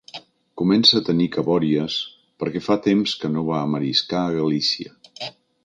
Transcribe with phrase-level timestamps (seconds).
[0.61, 1.97] Comença a tenir cabòries
[2.43, 5.31] perquè fa temps que no va a mariscar a Galícia.